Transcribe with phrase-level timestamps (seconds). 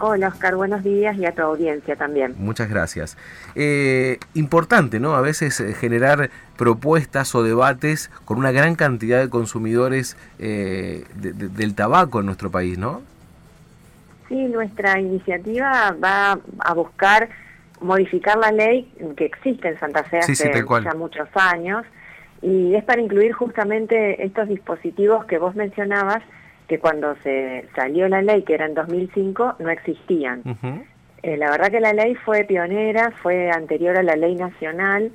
[0.00, 2.34] Hola Oscar, buenos días y a tu audiencia también.
[2.38, 3.16] Muchas gracias.
[3.56, 5.16] Eh, importante, ¿no?
[5.16, 11.74] A veces eh, generar propuestas o debates con una gran cantidad de consumidores eh, del
[11.74, 13.02] tabaco en nuestro país, ¿no?
[14.28, 17.28] Sí, nuestra iniciativa va a buscar
[17.80, 20.52] modificar la ley que existe en Santa Fe hace
[20.84, 21.84] ya muchos años
[22.42, 26.22] y es para incluir justamente estos dispositivos que vos mencionabas
[26.68, 30.42] que cuando se salió la ley, que era en 2005, no existían.
[31.22, 35.10] Eh, la verdad que la ley fue pionera, fue anterior a la ley nacional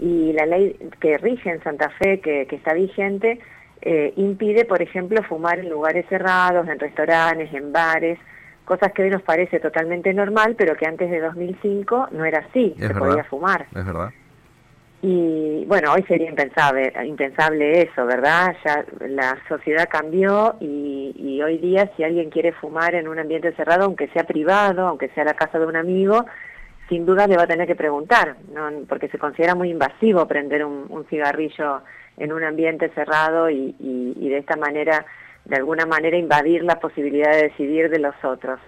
[0.00, 3.38] y la ley que rige en Santa Fe, que, está vigente,
[3.82, 8.18] eh, impide, por ejemplo, fumar en lugares cerrados, en restaurantes, en bares,
[8.64, 12.74] cosas que hoy nos parece totalmente normal, pero que antes de 2005 no era así,
[12.78, 13.66] se podía fumar.
[13.74, 14.10] Es verdad.
[15.06, 18.56] Y bueno, hoy sería impensable, impensable eso, ¿verdad?
[18.64, 20.93] Ya la sociedad cambió y,
[21.42, 25.24] hoy día si alguien quiere fumar en un ambiente cerrado, aunque sea privado, aunque sea
[25.24, 26.24] la casa de un amigo,
[26.88, 28.68] sin duda le va a tener que preguntar, ¿no?
[28.88, 31.82] porque se considera muy invasivo prender un, cigarrillo
[32.16, 35.04] en un ambiente cerrado y, y de esta manera,
[35.44, 38.60] de alguna manera, invadir la posibilidad de decidir de los otros.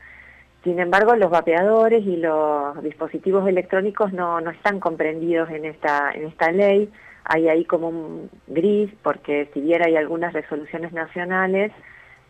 [0.67, 6.27] Sin embargo, los vapeadores y los dispositivos electrónicos no, no están comprendidos en esta, en
[6.27, 6.91] esta ley.
[7.23, 11.71] Hay ahí como un gris, porque si bien hay algunas resoluciones nacionales,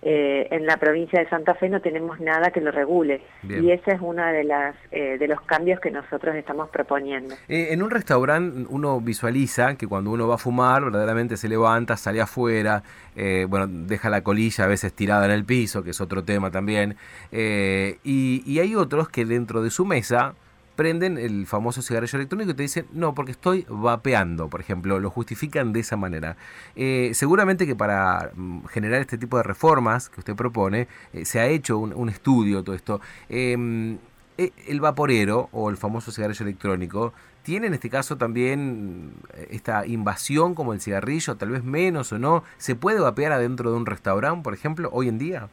[0.03, 3.93] eh, en la provincia de Santa Fe no tenemos nada que lo regule y ese
[3.93, 7.35] es uno de las eh, de los cambios que nosotros estamos proponiendo.
[7.49, 11.97] Eh, en un restaurante uno visualiza que cuando uno va a fumar verdaderamente se levanta,
[11.97, 12.83] sale afuera,
[13.49, 16.97] bueno deja la colilla a veces tirada en el piso, que es otro tema también,
[17.33, 20.35] y, y hay otros que dentro de su mesa
[20.77, 25.11] prenden el famoso cigarrillo electrónico y te dicen, no, porque estoy vapeando, por ejemplo, lo
[25.11, 26.37] justifican de esa manera.
[26.77, 31.41] Eh, seguramente que para mm, generar este tipo de reformas que usted propone, eh, se
[31.41, 33.01] ha hecho un, estudio, todo esto.
[33.29, 33.99] Em,
[34.39, 39.13] eh, el vaporero o el famoso cigarrillo electrónico tiene en este caso también
[39.51, 42.45] esta invasión como el cigarrillo, tal vez menos o no.
[42.59, 45.49] ¿Se puede vapear adentro de un restaurante, por ejemplo, hoy en día?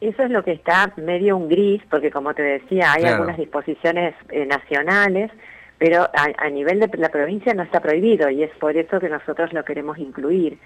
[0.00, 4.14] Eso es lo que está medio un gris, porque como te decía, hay algunas disposiciones
[4.30, 5.30] eh, nacionales,
[5.76, 9.52] pero a, nivel de la provincia no está prohibido y es por eso que nosotros
[9.54, 10.58] lo queremos incluir.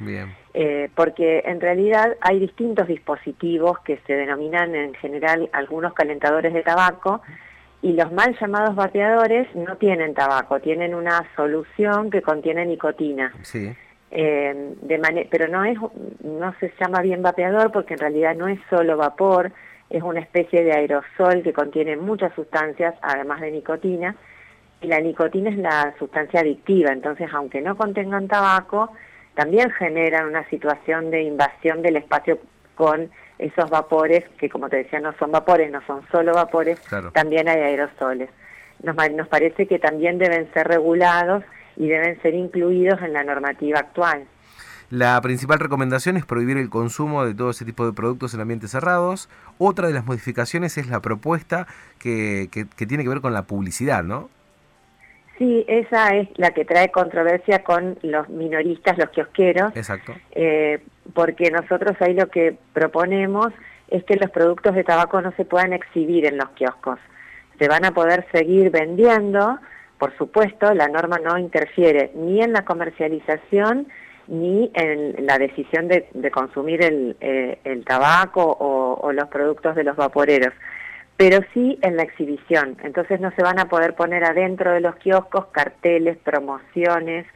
[0.54, 6.62] Eh, porque en realidad hay distintos dispositivos que se denominan en general algunos calentadores de
[6.62, 7.22] tabaco
[7.80, 13.32] y los mal llamados vapeadores no tienen tabaco, tienen una solución que contiene nicotina.
[13.42, 13.72] Sí.
[14.16, 15.76] Eh, de pero no es
[16.22, 19.50] no se llama bien vapeador porque en realidad no es solo vapor,
[19.90, 24.14] es una especie de aerosol que contiene muchas sustancias, además de nicotina,
[24.80, 28.92] y la nicotina es la sustancia adictiva, entonces aunque no contengan tabaco,
[29.34, 32.38] también generan una situación de invasión del espacio
[32.76, 33.10] con
[33.40, 36.80] esos vapores, que como te decía no son vapores, no son solo vapores,
[37.12, 38.30] también hay aerosoles.
[38.84, 41.42] Nos, nos parece que también deben ser regulados
[41.76, 44.26] y deben ser incluidos en la normativa actual.
[44.90, 48.70] La principal recomendación es prohibir el consumo de todo ese tipo de productos en ambientes
[48.70, 49.28] cerrados.
[49.58, 51.66] Otra de las modificaciones es la propuesta
[51.98, 54.28] que, que, tiene que ver con la publicidad, ¿no?
[55.38, 59.74] Sí, esa es la que trae controversia con los minoristas, los kiosqueros.
[59.74, 60.14] Exacto.
[60.30, 60.80] Eh,
[61.12, 63.48] porque nosotros ahí lo que proponemos
[63.88, 66.98] es que los productos de tabaco no se puedan exhibir en los kioscos.
[67.58, 69.58] Se van a poder seguir vendiendo,
[69.98, 73.88] por supuesto, la norma no interfiere ni en la comercialización
[74.26, 80.52] ni en la decisión de, consumir el, eh, tabaco o, los productos de los vaporeros,
[81.16, 82.76] pero sí en la exhibición.
[82.82, 87.26] Entonces no se van a poder poner adentro de los kioscos carteles, promociones,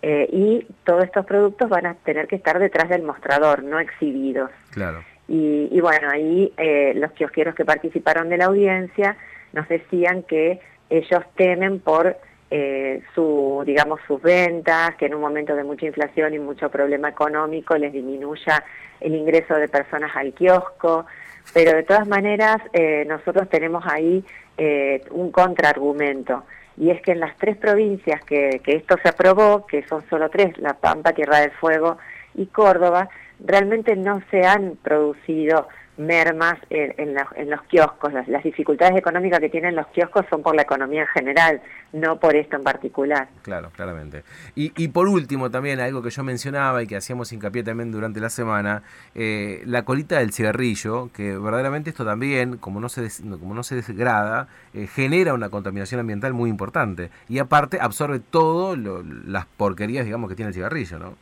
[0.00, 4.50] eh, y todos estos productos van a tener que estar detrás del mostrador, no exhibidos.
[4.70, 5.02] Claro.
[5.30, 9.18] Y, bueno, ahí eh, los kiosqueros que participaron de la audiencia
[9.52, 10.58] nos decían que
[10.90, 12.16] ellos temen por
[12.50, 17.10] eh, su, digamos, sus ventas, que en un momento de mucha inflación y mucho problema
[17.10, 18.64] económico les disminuya
[19.00, 21.04] el ingreso de personas al kiosco,
[21.52, 24.24] pero de todas maneras eh, nosotros tenemos ahí
[24.56, 26.44] eh, un contraargumento,
[26.78, 30.30] y es que en las tres provincias que, que esto se aprobó, que son solo
[30.30, 31.98] tres, La Pampa, Tierra del Fuego
[32.34, 33.10] y Córdoba,
[33.44, 35.68] realmente no se han producido
[35.98, 37.14] mermas en,
[37.50, 38.12] los kioscos.
[38.26, 41.60] Las, dificultades económicas que tienen los kioscos son por la economía en general,
[41.92, 43.28] no por esto en particular.
[43.42, 44.22] Claro, claramente.
[44.54, 48.20] Y, y por último, también algo que yo mencionaba y que hacíamos hincapié también durante
[48.20, 48.82] la semana,
[49.14, 53.82] eh, la colita del cigarrillo, que verdaderamente esto también, como no se, como no se
[53.82, 57.10] degrada, eh, genera una contaminación ambiental muy importante.
[57.28, 61.14] Y aparte absorbe todo las porquerías, digamos, que tiene el cigarrillo, ¿no?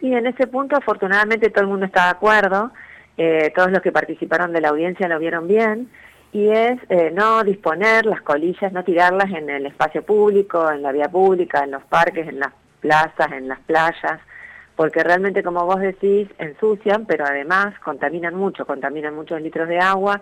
[0.00, 2.70] Sí, en ese punto afortunadamente todo el mundo está de acuerdo.
[3.18, 5.88] Eh, todos los que participaron de la audiencia lo vieron bien,
[6.32, 10.92] y es eh, no disponer las colillas, no tirarlas en el espacio público, en la
[10.92, 14.20] vía pública, en los parques, en las plazas, en las playas,
[14.76, 20.20] porque realmente, como vos decís, ensucian, pero además contaminan mucho, contaminan muchos litros de agua,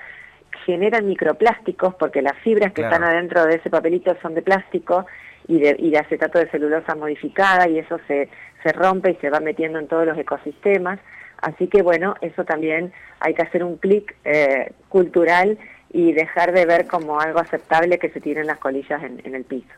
[0.64, 5.06] generan microplásticos, porque las fibras que están adentro de ese papelito son de plástico
[5.48, 8.28] y de, y de acetato de celulosa modificada, y eso se,
[8.62, 11.00] se rompe y se va metiendo en todos los ecosistemas.
[11.40, 15.58] Así que bueno, eso también hay que hacer un clic eh, cultural
[15.92, 19.68] y dejar de ver como algo aceptable que se tiren las colillas en, el piso.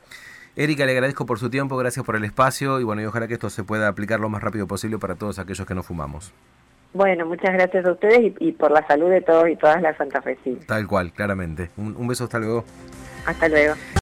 [0.57, 3.35] Erika, le agradezco por su tiempo, gracias por el espacio y bueno, y ojalá que
[3.35, 6.33] esto se pueda aplicar lo más rápido posible para todos aquellos que no fumamos.
[6.95, 10.65] Bueno, muchas gracias a ustedes y, por la salud de todos y todas las santafesinas.
[10.65, 11.69] Tal cual, claramente.
[11.77, 12.65] Un, un beso, hasta luego.
[13.27, 13.75] Hasta luego.